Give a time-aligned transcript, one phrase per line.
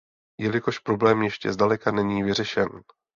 [0.39, 2.67] Jelikož problém ještě zdaleka není vyřešen.